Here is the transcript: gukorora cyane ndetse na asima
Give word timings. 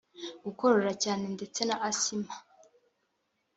gukorora 0.45 0.91
cyane 1.03 1.25
ndetse 1.35 1.59
na 1.67 1.75
asima 1.89 2.33